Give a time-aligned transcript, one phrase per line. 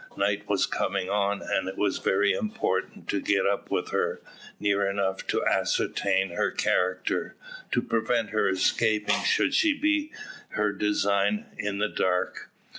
[0.17, 4.19] Night was coming on, and it was very important to get up with her,
[4.59, 7.35] near enough to ascertain her character,
[7.71, 10.11] to prevent her escaping, should such be
[10.57, 12.49] her design, in the dark.